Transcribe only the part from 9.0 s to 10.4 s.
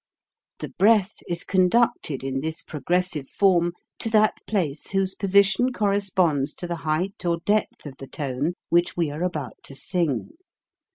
are about to sing.